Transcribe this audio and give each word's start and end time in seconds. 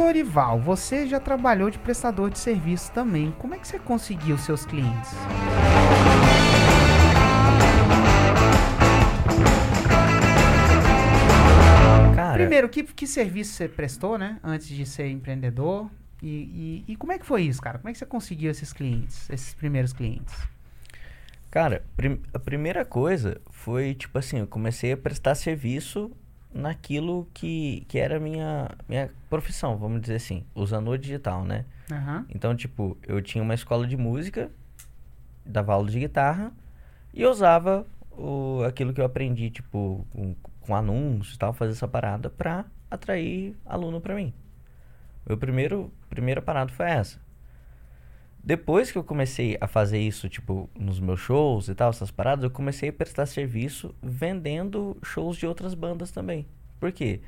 Lorival, 0.00 0.58
você 0.58 1.06
já 1.06 1.20
trabalhou 1.20 1.70
de 1.70 1.78
prestador 1.78 2.30
de 2.30 2.38
serviço 2.38 2.90
também. 2.92 3.32
Como 3.38 3.54
é 3.54 3.58
que 3.58 3.68
você 3.68 3.78
conseguiu 3.78 4.38
seus 4.38 4.64
clientes? 4.64 5.10
Cara, 12.14 12.34
Primeiro, 12.38 12.68
que, 12.68 12.82
que 12.84 13.06
serviço 13.06 13.52
você 13.54 13.68
prestou, 13.68 14.18
né? 14.18 14.38
Antes 14.42 14.68
de 14.68 14.84
ser 14.86 15.08
empreendedor? 15.08 15.90
E, 16.22 16.84
e, 16.86 16.92
e 16.92 16.96
como 16.96 17.12
é 17.12 17.18
que 17.18 17.24
foi 17.24 17.42
isso, 17.42 17.60
cara? 17.62 17.78
Como 17.78 17.88
é 17.88 17.92
que 17.92 17.98
você 17.98 18.06
conseguiu 18.06 18.50
esses 18.50 18.72
clientes, 18.72 19.28
esses 19.30 19.54
primeiros 19.54 19.92
clientes? 19.92 20.34
Cara, 21.50 21.82
prim- 21.96 22.20
a 22.32 22.38
primeira 22.38 22.84
coisa 22.84 23.40
foi, 23.50 23.94
tipo 23.94 24.18
assim, 24.18 24.38
eu 24.38 24.46
comecei 24.46 24.92
a 24.92 24.96
prestar 24.96 25.34
serviço 25.34 26.10
naquilo 26.52 27.28
que, 27.32 27.84
que 27.88 27.98
era 27.98 28.18
minha, 28.18 28.68
minha 28.88 29.10
profissão, 29.28 29.76
vamos 29.76 30.00
dizer 30.00 30.16
assim, 30.16 30.44
usando 30.54 30.90
o 30.90 30.98
digital, 30.98 31.44
né? 31.44 31.64
Aham. 31.90 32.26
Então, 32.28 32.54
tipo, 32.54 32.96
eu 33.06 33.20
tinha 33.22 33.42
uma 33.42 33.54
escola 33.54 33.86
de 33.86 33.96
música, 33.96 34.50
dava 35.44 35.72
aula 35.72 35.90
de 35.90 35.98
guitarra, 35.98 36.52
e 37.12 37.24
usava 37.24 37.86
o, 38.10 38.62
aquilo 38.66 38.92
que 38.92 39.00
eu 39.00 39.04
aprendi, 39.04 39.50
tipo, 39.50 40.06
com, 40.12 40.34
com 40.60 40.74
anúncios 40.74 41.34
e 41.34 41.38
tal, 41.38 41.52
fazer 41.52 41.72
essa 41.72 41.88
parada 41.88 42.30
pra 42.30 42.64
atrair 42.90 43.56
aluno 43.64 44.00
pra 44.00 44.14
mim. 44.14 44.32
Meu 45.26 45.36
primeiro, 45.36 45.92
primeira 46.08 46.42
parada 46.42 46.72
foi 46.72 46.86
essa. 46.86 47.20
Depois 48.42 48.90
que 48.90 48.96
eu 48.98 49.04
comecei 49.04 49.56
a 49.60 49.66
fazer 49.66 49.98
isso, 49.98 50.28
tipo, 50.28 50.68
nos 50.78 50.98
meus 50.98 51.20
shows 51.20 51.68
e 51.68 51.74
tal, 51.74 51.90
essas 51.90 52.10
paradas, 52.10 52.42
eu 52.44 52.50
comecei 52.50 52.88
a 52.88 52.92
prestar 52.92 53.26
serviço 53.26 53.94
vendendo 54.02 54.96
shows 55.02 55.36
de 55.36 55.46
outras 55.46 55.74
bandas 55.74 56.10
também. 56.10 56.46
Por 56.78 56.90
quê? 56.90 57.20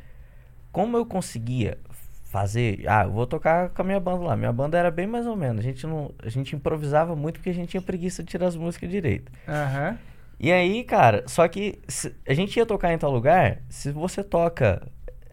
Como 0.73 0.97
eu 0.97 1.05
conseguia 1.05 1.79
fazer. 2.25 2.85
Ah, 2.88 3.05
eu 3.05 3.12
vou 3.12 3.27
tocar 3.27 3.69
com 3.69 3.83
a 3.83 3.85
minha 3.85 4.01
banda 4.01 4.25
lá. 4.25 4.37
Minha 4.37 4.52
banda 4.52 4.79
era 4.79 4.91
bem 4.91 5.07
mais 5.07 5.27
ou 5.27 5.37
menos. 5.37 5.59
A 5.61 5.62
gente, 5.62 5.87
não, 5.87 6.11
a 6.19 6.30
gente 6.30 6.57
improvisava 6.57 7.15
muito 7.15 7.35
porque 7.38 7.51
a 7.51 7.55
gente 7.55 7.68
tinha 7.68 7.83
preguiça 7.83 8.23
de 8.23 8.30
tirar 8.30 8.46
as 8.46 8.57
músicas 8.57 8.88
direito. 8.90 9.30
Aham. 9.46 9.99
E 10.40 10.51
aí, 10.51 10.83
cara, 10.83 11.24
só 11.29 11.46
que 11.46 11.79
se- 11.87 12.15
a 12.27 12.33
gente 12.33 12.57
ia 12.57 12.65
tocar 12.66 12.93
em 12.93 12.99
tal 12.99 13.13
lugar, 13.13 13.60
se 13.68 13.93
você 13.93 14.24
toca. 14.24 14.90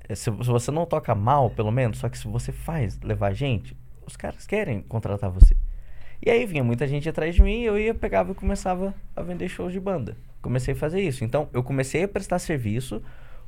eh, 0.09 0.13
Se, 0.13 0.25
se 0.25 0.29
você 0.49 0.71
não 0.71 0.85
toca 0.85 1.15
mal, 1.15 1.49
pelo 1.49 1.71
menos, 1.71 1.99
só 1.99 2.09
que 2.09 2.17
se 2.17 2.27
você 2.27 2.51
faz 2.51 2.99
levar 3.01 3.33
gente, 3.33 3.75
os 4.05 4.17
caras 4.17 4.45
querem 4.45 4.81
contratar 4.81 5.29
você. 5.31 5.55
E 6.21 6.29
aí 6.29 6.45
vinha 6.45 6.63
muita 6.63 6.87
gente 6.87 7.07
atrás 7.07 7.33
de 7.33 7.41
mim 7.41 7.61
e 7.61 7.65
eu 7.65 7.77
ia, 7.79 7.93
pegava 7.93 8.31
e 8.31 8.35
começava 8.35 8.93
a 9.15 9.21
vender 9.21 9.47
shows 9.47 9.71
de 9.71 9.79
banda. 9.79 10.17
Comecei 10.41 10.73
a 10.73 10.77
fazer 10.77 11.01
isso. 11.01 11.23
Então, 11.23 11.49
eu 11.53 11.63
comecei 11.63 12.03
a 12.03 12.07
prestar 12.07 12.39
serviço 12.39 13.01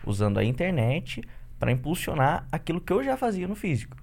usando 0.05 0.37
a 0.37 0.43
internet 0.43 1.21
para 1.59 1.71
impulsionar 1.71 2.47
aquilo 2.51 2.81
que 2.81 2.91
eu 2.91 3.03
já 3.03 3.17
fazia 3.17 3.47
no 3.47 3.55
físico. 3.55 3.97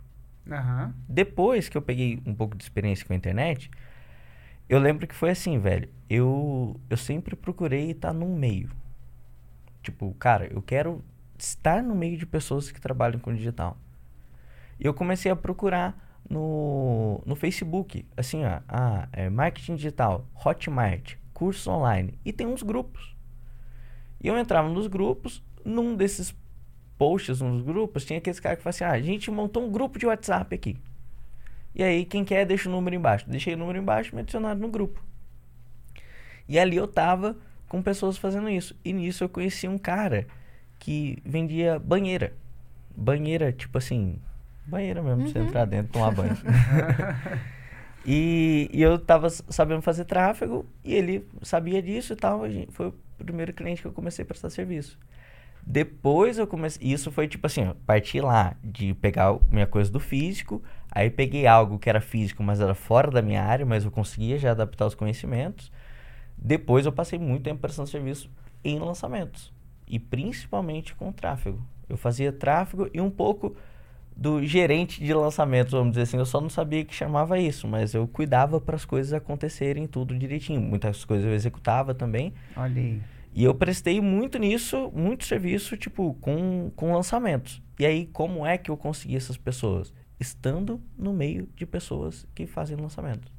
Aham. 0.51 0.95
Depois 1.09 1.69
que 1.69 1.77
eu 1.77 1.83
peguei 1.83 2.21
um 2.25 2.35
pouco 2.35 2.57
de 2.57 2.63
experiência 2.63 3.07
com 3.07 3.13
a 3.13 3.17
internet, 3.17 3.71
eu 4.69 4.79
lembro 4.79 5.07
que 5.07 5.15
foi 5.15 5.31
assim, 5.31 5.59
velho. 5.59 5.89
Eu, 6.09 6.79
eu 6.91 6.97
sempre 6.97 7.35
procurei 7.35 7.91
estar 7.91 8.13
num 8.13 8.37
meio. 8.37 8.71
Tipo, 9.83 10.15
cara, 10.15 10.47
eu 10.53 10.61
quero 10.61 11.03
estar 11.39 11.83
no 11.83 11.95
meio 11.95 12.19
de 12.19 12.27
pessoas 12.27 12.71
que 12.71 12.81
trabalham 12.81 13.19
com 13.19 13.35
digital. 13.35 13.79
E 14.79 14.87
eu 14.87 14.93
comecei 14.93 15.31
a 15.31 15.37
procurar 15.37 15.97
no, 16.29 16.88
no 17.27 17.34
Facebook, 17.34 18.05
assim, 18.17 18.45
ó, 18.45 18.61
ah, 18.69 19.09
é, 19.12 19.28
marketing 19.28 19.77
digital, 19.77 20.27
Hotmart, 20.45 21.17
cursos 21.33 21.67
online. 21.67 22.19
E 22.25 22.33
tem 22.33 22.47
uns 22.47 22.62
grupos. 22.62 23.15
E 24.20 24.28
eu 24.28 24.37
entrava 24.39 24.69
nos 24.69 24.87
grupos, 24.87 25.42
num 25.65 25.95
desses 25.95 26.34
posts 26.98 27.41
nos 27.41 27.62
grupos, 27.62 28.05
tinha 28.05 28.19
aqueles 28.19 28.41
caras 28.41 28.59
que 28.59 28.65
falavam 28.65 28.77
assim, 28.77 28.84
ah, 28.84 28.98
a 28.98 29.00
gente 29.00 29.31
montou 29.31 29.65
um 29.65 29.70
grupo 29.70 29.98
de 29.98 30.06
WhatsApp 30.06 30.55
aqui. 30.55 30.77
E 31.75 31.83
aí, 31.83 32.05
quem 32.05 32.25
quer, 32.25 32.45
deixa 32.45 32.69
o 32.69 32.73
número 32.73 32.97
embaixo. 32.97 33.28
Deixei 33.31 33.55
o 33.55 33.56
número 33.56 33.78
embaixo 33.78 34.15
me 34.15 34.22
adicionaram 34.22 34.59
no 34.59 34.69
grupo. 34.69 35.00
E 36.48 36.59
ali 36.59 36.77
eu 36.77 36.89
tava 36.89 37.37
com 37.69 37.81
pessoas 37.83 38.16
fazendo 38.16 38.49
isso. 38.49 38.75
E 38.84 38.93
nisso 38.93 39.22
eu 39.22 39.28
conheci 39.28 39.69
um 39.69 39.78
cara 39.78 40.27
que 40.78 41.22
vendia 41.25 41.78
banheira. 41.78 42.33
Banheira, 42.97 43.53
tipo 43.53 43.78
assim, 43.78 44.19
banheira 44.69 45.03
mesmo, 45.03 45.23
pra 45.23 45.33
você 45.33 45.39
entrar 45.39 45.65
dentro 45.65 45.91
e 45.91 45.93
tomar 45.93 46.11
banho. 46.11 46.37
e, 48.05 48.71
e 48.73 48.83
eu 48.83 48.99
tava 48.99 49.31
sabendo 49.31 49.83
fazer 49.83 50.05
tráfego 50.05 50.67
e 50.84 50.95
ele 50.95 51.27
sabia 51.43 51.83
disso 51.83 52.12
e 52.12 52.17
tal. 52.17 52.43
Foi 52.71 52.89
o 52.89 52.95
primeiro 53.19 53.53
cliente 53.53 53.83
que 53.83 53.89
eu 53.89 53.93
comecei 53.93 54.23
a 54.23 54.27
prestar 54.27 54.51
serviço. 54.51 54.99
Depois 55.71 56.39
eu 56.39 56.47
comecei. 56.47 56.91
Isso 56.91 57.12
foi 57.12 57.28
tipo 57.28 57.47
assim, 57.47 57.67
ó, 57.67 57.75
parti 57.87 58.21
lá 58.21 58.57
de 58.65 58.95
pegar 58.95 59.39
minha 59.51 59.67
coisa 59.67 59.91
do 59.91 60.01
físico, 60.01 60.62
aí 60.91 61.11
peguei 61.11 61.47
algo 61.47 61.78
que 61.78 61.91
era 61.91 62.01
físico, 62.01 62.43
mas 62.43 62.61
era 62.61 62.75
fora 62.75 63.11
da 63.11 63.21
minha 63.21 63.43
área, 63.43 63.67
mas 63.67 63.84
eu 63.84 63.91
conseguia 63.91 64.39
já 64.39 64.53
adaptar 64.53 64.87
os 64.87 64.95
conhecimentos. 64.95 65.71
Depois 66.39 66.87
eu 66.87 66.93
passei 66.93 67.19
muito 67.19 67.43
tempo 67.43 67.61
prestando 67.61 67.89
serviço 67.89 68.31
em 68.65 68.78
lançamentos. 68.78 69.53
E 69.87 69.99
principalmente 69.99 70.95
com 70.95 71.12
tráfego. 71.12 71.62
Eu 71.89 71.97
fazia 71.97 72.33
tráfego 72.33 72.89
e 72.93 73.01
um 73.01 73.11
pouco 73.11 73.57
do 74.19 74.45
gerente 74.45 75.03
de 75.03 75.15
lançamentos, 75.15 75.73
vamos 75.73 75.91
dizer 75.91 76.03
assim. 76.03 76.17
Eu 76.17 76.27
só 76.27 76.41
não 76.41 76.51
sabia 76.51 76.84
que 76.84 76.93
chamava 76.93 77.39
isso, 77.39 77.69
mas 77.69 77.95
eu 77.95 78.06
cuidava 78.09 78.61
para 78.61 78.75
as 78.75 78.84
coisas 78.84 79.12
acontecerem 79.12 79.87
tudo 79.87 80.19
direitinho. 80.19 80.61
Muitas 80.61 81.05
coisas 81.05 81.25
eu 81.25 81.33
executava 81.33 81.95
também. 81.95 82.34
Olha 82.57 82.83
aí. 82.83 83.01
E 83.33 83.45
eu 83.45 83.55
prestei 83.55 84.01
muito 84.01 84.37
nisso, 84.37 84.91
muito 84.93 85.25
serviço, 85.25 85.77
tipo, 85.77 86.15
com, 86.15 86.73
com 86.75 86.93
lançamentos. 86.93 87.62
E 87.78 87.87
aí, 87.87 88.07
como 88.07 88.45
é 88.45 88.59
que 88.59 88.73
eu 88.73 88.77
consegui 88.77 89.15
essas 89.15 89.37
pessoas? 89.37 89.95
Estando 90.19 90.81
no 90.99 91.12
meio 91.12 91.49
de 91.55 91.65
pessoas 91.65 92.27
que 92.34 92.45
fazem 92.45 92.77
lançamentos. 92.77 93.33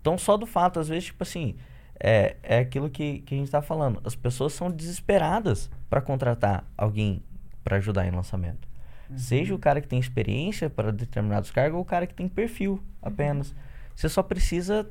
Então, 0.00 0.18
só 0.18 0.36
do 0.36 0.46
fato, 0.46 0.80
às 0.80 0.88
vezes, 0.88 1.04
tipo 1.04 1.22
assim, 1.22 1.54
é, 2.00 2.34
é 2.42 2.58
aquilo 2.58 2.90
que, 2.90 3.20
que 3.20 3.36
a 3.36 3.38
gente 3.38 3.50
tá 3.52 3.62
falando. 3.62 4.00
As 4.02 4.16
pessoas 4.16 4.52
são 4.52 4.68
desesperadas 4.68 5.70
para 5.88 6.00
contratar 6.00 6.64
alguém 6.76 7.22
para 7.62 7.76
ajudar 7.76 8.04
em 8.06 8.10
lançamento. 8.10 8.66
Seja 9.16 9.54
o 9.54 9.58
cara 9.58 9.80
que 9.80 9.88
tem 9.88 9.98
experiência 9.98 10.68
para 10.68 10.92
determinados 10.92 11.50
cargos 11.50 11.76
ou 11.76 11.82
o 11.82 11.84
cara 11.84 12.06
que 12.06 12.14
tem 12.14 12.28
perfil 12.28 12.82
apenas. 13.00 13.54
Você 13.94 14.08
só 14.08 14.22
precisa 14.22 14.88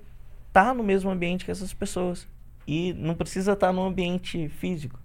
estar 0.47 0.73
no 0.73 0.83
mesmo 0.83 1.09
ambiente 1.09 1.45
que 1.45 1.51
essas 1.51 1.73
pessoas. 1.73 2.27
E 2.65 2.93
não 2.93 3.15
precisa 3.15 3.53
estar 3.53 3.71
no 3.71 3.85
ambiente 3.85 4.49
físico. 4.49 4.99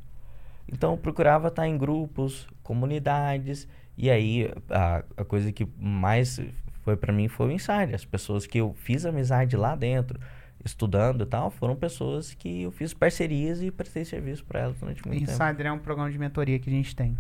Então 0.67 0.93
eu 0.93 0.97
procurava 0.97 1.49
estar 1.49 1.69
em 1.69 1.77
grupos, 1.77 2.49
comunidades. 2.63 3.69
E 3.97 4.11
aí 4.11 4.51
a, 4.71 5.05
a 5.17 5.25
coisa 5.25 5.53
que 5.53 5.69
mais 5.79 6.41
foi 6.83 6.97
para 6.97 7.13
mim 7.13 7.29
foi 7.29 7.49
o 7.49 7.53
Insider. 7.53 7.95
As 7.95 8.05
pessoas 8.05 8.47
que 8.47 8.59
eu 8.59 8.75
fiz 8.75 9.05
amizade 9.05 9.57
lá 9.57 9.77
dentro, 9.77 10.19
estudando 10.65 11.23
e 11.25 11.27
tal, 11.27 11.51
foram 11.51 11.77
pessoas 11.77 12.35
que 12.35 12.63
eu 12.63 12.73
fiz 12.73 12.95
parcerias 12.95 13.63
e 13.63 13.71
prestei 13.71 14.05
serviço 14.05 14.45
para 14.45 14.61
elas 14.61 14.79
durante 14.79 15.07
muito 15.07 15.21
tempo. 15.27 15.33
Insider 15.33 15.67
é 15.67 15.73
um 15.73 15.79
programa 15.79 16.11
de 16.11 16.19
mentoria 16.19 16.59
que 16.59 16.71
a 16.71 16.73
gente 16.73 16.97
tem. 16.97 17.17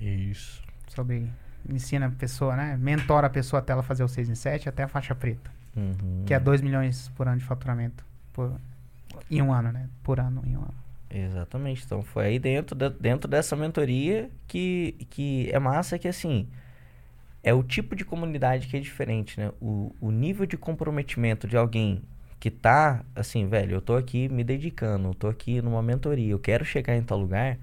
Isso. 0.00 0.62
Sobre. 0.94 1.30
Ensina 1.68 2.06
a 2.06 2.10
pessoa, 2.10 2.56
né? 2.56 2.76
Mentora 2.76 3.26
a 3.26 3.30
pessoa 3.30 3.60
até 3.60 3.72
ela 3.72 3.82
fazer 3.82 4.02
o 4.02 4.08
6 4.08 4.28
em 4.28 4.34
7 4.34 4.68
até 4.68 4.82
a 4.82 4.88
faixa 4.88 5.14
preta. 5.14 5.50
Uhum. 5.76 6.24
Que 6.26 6.34
é 6.34 6.40
2 6.40 6.60
milhões 6.60 7.10
por 7.16 7.28
ano 7.28 7.38
de 7.38 7.44
faturamento. 7.44 8.04
Por, 8.32 8.52
em 9.30 9.40
um 9.42 9.52
ano, 9.52 9.70
né? 9.70 9.86
Por 10.02 10.18
ano, 10.18 10.42
em 10.46 10.56
um 10.56 10.60
ano. 10.62 10.74
Exatamente. 11.10 11.84
Então 11.84 12.02
foi 12.02 12.26
aí 12.26 12.38
dentro, 12.38 12.74
da- 12.74 12.88
dentro 12.88 13.28
dessa 13.28 13.54
mentoria 13.54 14.30
que, 14.46 14.96
que 15.10 15.48
é 15.52 15.58
massa 15.58 15.98
que 15.98 16.08
assim 16.08 16.48
é 17.42 17.54
o 17.54 17.62
tipo 17.62 17.96
de 17.96 18.04
comunidade 18.04 18.66
que 18.66 18.76
é 18.76 18.80
diferente, 18.80 19.38
né? 19.40 19.50
O, 19.60 19.94
o 20.00 20.10
nível 20.10 20.44
de 20.46 20.56
comprometimento 20.56 21.46
de 21.46 21.56
alguém 21.56 22.02
que 22.38 22.50
tá 22.50 23.02
assim, 23.14 23.46
velho, 23.46 23.76
eu 23.76 23.80
tô 23.80 23.96
aqui 23.96 24.28
me 24.28 24.42
dedicando, 24.42 25.08
eu 25.08 25.14
tô 25.14 25.28
aqui 25.28 25.60
numa 25.60 25.82
mentoria, 25.82 26.30
eu 26.32 26.38
quero 26.38 26.64
chegar 26.64 26.96
em 26.96 27.02
tal 27.02 27.18
lugar, 27.18 27.58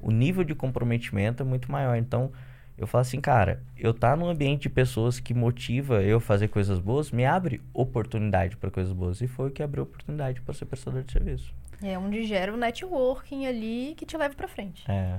o 0.00 0.10
nível 0.10 0.44
de 0.44 0.54
comprometimento 0.54 1.42
é 1.42 1.46
muito 1.46 1.70
maior. 1.70 1.96
Então, 1.96 2.32
eu 2.76 2.86
falo 2.86 3.02
assim, 3.02 3.20
cara, 3.20 3.62
eu 3.76 3.94
tá 3.94 4.16
num 4.16 4.28
ambiente 4.28 4.62
de 4.62 4.68
pessoas 4.68 5.20
que 5.20 5.32
motiva 5.32 6.02
eu 6.02 6.18
fazer 6.18 6.48
coisas 6.48 6.78
boas, 6.78 7.10
me 7.10 7.24
abre 7.24 7.60
oportunidade 7.72 8.56
para 8.56 8.70
coisas 8.70 8.92
boas. 8.92 9.20
E 9.20 9.28
foi 9.28 9.48
o 9.48 9.50
que 9.50 9.62
abriu 9.62 9.84
oportunidade 9.84 10.40
para 10.40 10.54
ser 10.54 10.66
prestador 10.66 11.02
de 11.02 11.12
serviço. 11.12 11.54
É 11.82 11.98
onde 11.98 12.24
gera 12.24 12.52
o 12.52 12.56
networking 12.56 13.46
ali 13.46 13.94
que 13.96 14.04
te 14.04 14.16
leva 14.16 14.34
pra 14.34 14.48
frente. 14.48 14.84
É. 14.90 15.18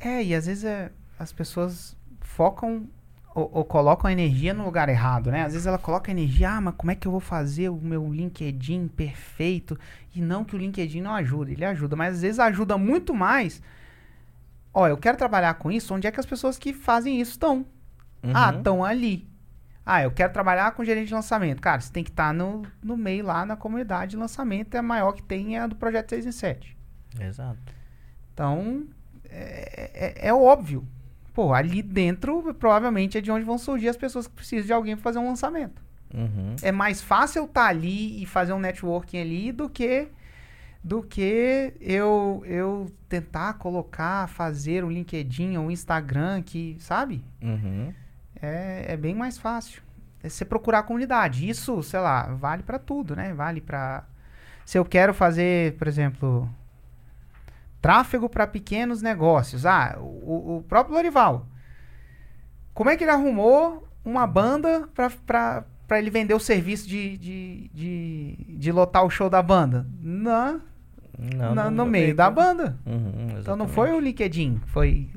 É, 0.00 0.22
e 0.22 0.34
às 0.34 0.46
vezes 0.46 0.64
é, 0.64 0.90
as 1.18 1.32
pessoas 1.32 1.96
focam 2.20 2.88
ou, 3.36 3.50
ou 3.52 3.64
colocam 3.64 4.08
a 4.08 4.12
energia 4.12 4.54
no 4.54 4.64
lugar 4.64 4.88
errado, 4.88 5.30
né? 5.30 5.42
Às 5.42 5.52
vezes 5.52 5.66
ela 5.66 5.78
coloca 5.78 6.10
a 6.10 6.12
energia, 6.12 6.52
ah, 6.52 6.60
mas 6.60 6.74
como 6.74 6.90
é 6.90 6.94
que 6.94 7.06
eu 7.06 7.12
vou 7.12 7.20
fazer 7.20 7.68
o 7.68 7.76
meu 7.76 8.10
LinkedIn 8.10 8.88
perfeito? 8.88 9.78
E 10.14 10.22
não 10.22 10.42
que 10.42 10.56
o 10.56 10.58
LinkedIn 10.58 11.02
não 11.02 11.14
ajuda, 11.14 11.52
ele 11.52 11.64
ajuda, 11.64 11.94
mas 11.94 12.14
às 12.14 12.22
vezes 12.22 12.38
ajuda 12.38 12.78
muito 12.78 13.14
mais. 13.14 13.62
Ó, 14.78 14.86
eu 14.86 14.98
quero 14.98 15.16
trabalhar 15.16 15.54
com 15.54 15.72
isso, 15.72 15.94
onde 15.94 16.06
é 16.06 16.10
que 16.10 16.20
as 16.20 16.26
pessoas 16.26 16.58
que 16.58 16.72
fazem 16.74 17.18
isso 17.18 17.30
estão? 17.32 17.64
Ah, 18.34 18.50
Uhum. 18.50 18.58
estão 18.58 18.84
ali. 18.84 19.26
Ah, 19.86 20.02
eu 20.02 20.10
quero 20.10 20.32
trabalhar 20.32 20.70
com 20.72 20.84
gerente 20.84 21.08
de 21.08 21.14
lançamento. 21.14 21.62
Cara, 21.62 21.80
você 21.80 21.90
tem 21.90 22.04
que 22.04 22.10
estar 22.10 22.34
no, 22.34 22.62
no 22.82 22.94
meio 22.96 23.24
lá 23.24 23.46
na 23.46 23.56
comunidade 23.56 24.10
de 24.10 24.16
lançamento, 24.18 24.74
é 24.74 24.78
a 24.78 24.82
maior 24.82 25.12
que 25.12 25.22
tem 25.22 25.56
é 25.56 25.60
a 25.60 25.66
do 25.66 25.76
projeto 25.76 26.10
6 26.10 26.26
em 26.26 26.32
7. 26.32 26.76
Exato. 27.18 27.58
Então, 28.34 28.84
é, 29.30 29.90
é- 30.22 30.28
é 30.28 30.34
óbvio. 30.34 30.86
pô, 31.32 31.52
ali 31.54 31.82
dentro 31.82 32.54
provavelmente 32.54 33.18
é 33.18 33.20
de 33.20 33.30
onde 33.30 33.44
vão 33.44 33.58
surgir 33.58 33.88
as 33.90 33.96
pessoas 33.96 34.26
que 34.26 34.32
precisam 34.34 34.66
de 34.66 34.72
alguém 34.72 34.96
para 34.96 35.02
fazer 35.04 35.18
um 35.18 35.26
lançamento. 35.28 35.82
Uhum. 36.14 36.56
É 36.62 36.72
mais 36.72 37.02
fácil 37.02 37.44
estar 37.44 37.66
ali 37.66 38.22
e 38.22 38.26
fazer 38.26 38.52
um 38.54 38.58
networking 38.58 39.18
ali 39.20 39.52
do 39.52 39.68
que 39.68 40.08
do 40.86 41.02
que 41.02 41.74
eu 41.80 42.44
eu 42.46 42.86
tentar 43.08 43.54
colocar, 43.54 44.28
fazer 44.28 44.84
um 44.84 44.90
LinkedIn 44.90 45.56
ou 45.56 45.66
um 45.66 45.70
Instagram 45.70 46.40
que, 46.42 46.76
sabe? 46.78 47.24
Uhum. 47.42 47.92
É, 48.40 48.92
é 48.92 48.96
bem 48.96 49.12
mais 49.12 49.36
fácil. 49.36 49.82
É 50.22 50.28
você 50.28 50.44
procurar 50.44 50.78
a 50.78 50.82
comunidade. 50.84 51.48
Isso, 51.48 51.82
sei 51.82 51.98
lá, 51.98 52.34
vale 52.34 52.62
pra 52.62 52.78
tudo, 52.78 53.16
né? 53.16 53.34
Vale 53.34 53.60
pra 53.60 54.04
se 54.64 54.78
eu 54.78 54.84
quero 54.84 55.12
fazer, 55.12 55.74
por 55.76 55.88
exemplo, 55.88 56.48
tráfego 57.82 58.28
para 58.28 58.46
pequenos 58.46 59.02
negócios. 59.02 59.66
Ah, 59.66 59.96
o, 59.98 60.58
o 60.58 60.62
próprio 60.68 60.94
Lorival. 60.94 61.48
Como 62.72 62.90
é 62.90 62.96
que 62.96 63.02
ele 63.02 63.10
arrumou 63.10 63.88
uma 64.04 64.24
banda 64.24 64.88
pra, 64.94 65.64
pra 65.88 65.98
ele 65.98 66.10
vender 66.10 66.34
o 66.34 66.40
serviço 66.40 66.88
de, 66.88 67.18
de, 67.18 67.70
de, 67.74 68.56
de 68.56 68.70
lotar 68.70 69.04
o 69.04 69.10
show 69.10 69.28
da 69.28 69.42
banda? 69.42 69.84
Na, 70.00 70.60
Não, 71.18 71.54
na- 71.54 71.70
no 71.70 71.86
meio 71.86 72.14
da 72.14 72.30
banda. 72.30 72.76
Uhum, 72.86 73.38
Então 73.40 73.56
não 73.56 73.66
foi 73.68 73.92
o 73.92 74.00
LinkedIn, 74.00 74.60
foi. 74.66 75.08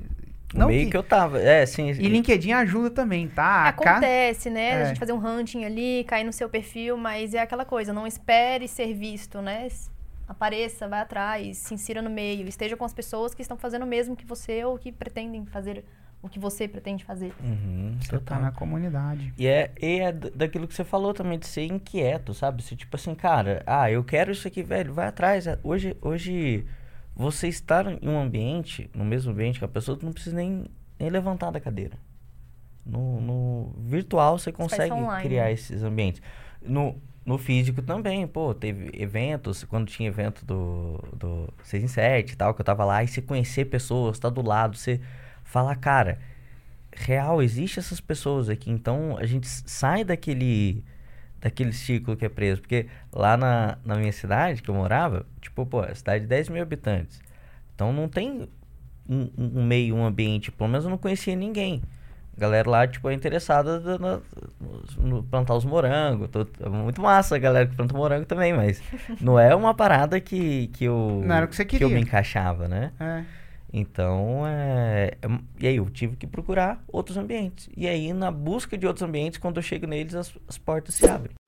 Não 0.54 0.68
meio 0.68 0.86
que- 0.86 0.92
que... 0.92 0.98
eu 0.98 1.04
tava. 1.04 1.40
É, 1.40 1.66
sim. 1.66 1.90
E 1.92 2.08
LinkedIn 2.08 2.54
ajuda 2.54 2.90
também, 2.90 3.28
tá? 3.28 3.68
Acontece, 3.68 4.50
né? 4.50 4.70
É. 4.70 4.82
A 4.82 4.86
gente 4.86 5.00
fazer 5.00 5.14
um 5.14 5.24
hunting 5.26 5.64
ali, 5.66 6.04
cair 6.08 6.24
no 6.24 6.34
seu 6.34 6.50
perfil, 6.50 6.98
mas 6.98 7.34
é 7.36 7.40
aquela 7.40 7.66
coisa, 7.66 7.94
não 7.94 8.08
espere 8.08 8.68
ser 8.68 8.94
visto, 8.94 9.42
né? 9.42 9.68
Apareça, 10.28 10.88
vai 10.88 11.00
atrás, 11.02 11.58
se 11.58 11.74
insira 11.74 12.02
no 12.02 12.10
meio, 12.10 12.48
esteja 12.48 12.78
com 12.78 12.86
as 12.86 12.94
pessoas 12.94 13.34
que 13.34 13.42
estão 13.42 13.58
fazendo 13.58 13.84
o 13.84 13.88
mesmo 13.88 14.16
que 14.16 14.26
você 14.26 14.64
ou 14.64 14.78
que 14.78 14.92
pretendem 14.92 15.44
fazer 15.46 15.84
o 16.22 16.28
que 16.28 16.38
você 16.38 16.68
pretende 16.68 17.04
fazer. 17.04 17.34
Uhum, 17.42 17.98
Você 18.00 18.20
tá 18.20 18.40
na 18.40 18.52
comunidade. 18.52 19.34
E 19.38 19.48
é, 19.48 19.72
e 19.82 20.00
é 20.00 20.12
daquilo 20.12 20.68
que 20.68 20.74
você 20.74 20.84
falou 20.84 21.14
também, 21.14 21.40
de 21.40 21.48
ser 21.48 21.66
inquieto, 21.66 22.34
sabe? 22.34 22.62
Se 22.62 22.76
tipo 22.76 22.96
assim, 22.96 23.16
cara, 23.16 23.64
ah, 23.66 23.90
eu 23.90 24.04
quero 24.04 24.32
isso 24.32 24.48
aqui, 24.48 24.62
velho, 24.62 24.94
vai 24.94 25.08
atrás. 25.08 25.48
É, 25.48 25.58
Hoje, 25.64 25.96
hoje 26.02 26.66
você 27.16 27.48
estar 27.48 27.86
em 27.88 28.08
um 28.08 28.20
ambiente, 28.20 28.90
no 28.94 29.06
mesmo 29.06 29.32
ambiente 29.32 29.60
que 29.60 29.66
a 29.66 29.68
pessoa, 29.68 29.98
tu 29.98 30.06
não 30.06 30.12
precisa 30.14 30.36
nem, 30.36 30.66
nem 31.00 31.10
levantar 31.10 31.52
da 31.52 31.60
cadeira. 31.60 31.98
No, 32.86 33.22
no 33.22 33.74
virtual 33.78 34.38
você 34.38 34.52
consegue 34.52 34.94
online, 34.94 35.24
criar 35.24 35.46
né? 35.46 35.54
esses 35.54 35.84
ambientes. 35.84 36.22
No, 36.62 36.96
no 37.26 37.38
físico 37.38 37.82
também, 37.82 38.26
pô, 38.28 38.54
teve 38.54 38.90
eventos, 38.94 39.64
quando 39.64 39.88
tinha 39.88 40.10
evento 40.10 40.46
do, 40.46 41.02
do 41.16 41.54
6 41.64 41.84
em 41.84 41.88
7 41.88 42.34
e 42.34 42.36
tal, 42.36 42.54
que 42.54 42.62
eu 42.62 42.66
tava 42.66 42.84
lá, 42.84 43.04
e 43.04 43.08
você 43.08 43.22
conhecer 43.22 43.66
pessoas, 43.66 44.20
tá 44.20 44.30
do 44.30 44.42
lado, 44.42 44.76
você 44.76 45.00
falar, 45.50 45.76
cara, 45.78 46.20
real, 46.92 47.42
existe 47.42 47.80
essas 47.80 48.00
pessoas 48.00 48.50
aqui, 48.50 48.70
então 48.72 49.18
a 49.18 49.26
gente 49.26 49.48
sai 49.48 50.04
daquele 50.04 50.84
daquele 51.42 51.72
ciclo 51.72 52.18
que 52.18 52.26
é 52.26 52.30
preso, 52.30 52.60
porque 52.62 52.88
lá 53.14 53.38
na, 53.38 53.78
na 53.86 53.96
minha 53.96 54.12
cidade, 54.12 54.62
que 54.62 54.70
eu 54.70 54.76
morava, 54.76 55.26
tipo, 55.40 55.66
pô, 55.66 55.82
é 55.84 55.96
cidade 55.96 56.22
de 56.24 56.28
10 56.28 56.50
mil 56.50 56.62
habitantes, 56.62 57.22
então 57.74 57.94
não 57.94 58.10
tem 58.10 58.50
um, 59.10 59.30
um 59.38 59.64
meio, 59.66 59.96
um 59.96 60.06
ambiente, 60.06 60.52
pelo 60.52 60.70
menos 60.70 60.84
eu 60.86 60.92
não 60.92 60.98
conhecia 60.98 61.36
ninguém. 61.38 61.82
A 62.36 62.40
galera 62.42 62.70
lá, 62.70 62.88
tipo, 62.88 63.10
é 63.10 63.14
interessada 63.14 63.80
na- 63.80 63.98
na- 63.98 64.22
no 64.98 65.24
plantar 65.24 65.56
os 65.56 65.66
morangos. 65.66 66.30
é 66.62 66.70
muito 66.70 67.02
massa 67.02 67.36
a 67.36 67.40
galera 67.40 67.68
que 67.68 67.76
planta 67.76 67.94
morango 67.94 68.26
também, 68.26 68.54
mas 68.54 68.82
não 69.20 69.40
é 69.40 69.54
uma 69.56 69.74
parada 69.74 70.20
que, 70.20 70.68
que 70.68 70.86
eu. 70.86 71.22
Não 71.26 71.36
era 71.36 71.46
o 71.46 71.50
que 71.50 71.56
você 71.56 71.66
eu 71.84 71.90
me 71.90 72.02
encaixava, 72.02 72.68
né? 72.68 72.92
É. 73.00 73.24
Então, 73.72 74.46
é, 74.48 75.18
é- 75.22 75.40
E 75.60 75.68
aí 75.68 75.76
eu 75.76 75.90
tive 75.90 76.16
que 76.16 76.26
procurar 76.26 76.84
outros 76.88 77.18
ambientes. 77.18 77.70
E 77.76 77.88
aí, 77.88 78.12
na 78.14 78.32
busca 78.32 78.78
de 78.78 78.88
outros 78.88 79.04
ambientes, 79.04 79.38
quando 79.38 79.58
eu 79.58 79.64
chego 79.64 79.86
neles, 79.86 80.16
as, 80.16 80.34
as 80.48 80.58
portas 80.58 80.96
se 80.96 81.08
abrem. 81.08 81.39